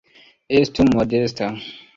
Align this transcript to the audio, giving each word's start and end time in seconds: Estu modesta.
Estu 0.61 0.87
modesta. 0.95 1.53